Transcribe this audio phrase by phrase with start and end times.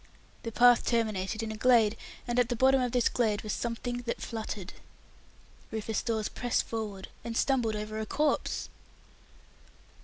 [0.41, 1.95] The path terminated in a glade,
[2.27, 4.73] and at the bottom of this glade was something that fluttered.
[5.69, 8.69] Rufus Dawes pressed forward, and stumbled over a corpse!